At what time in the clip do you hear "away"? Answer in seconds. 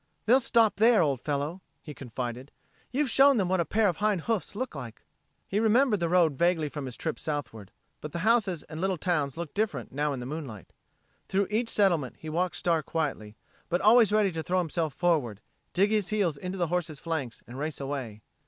17.79-18.23